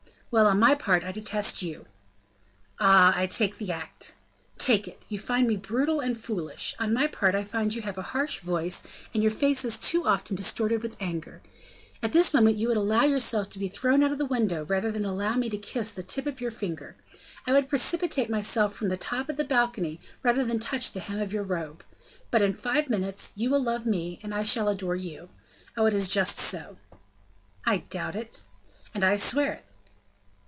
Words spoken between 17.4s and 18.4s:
I would precipitate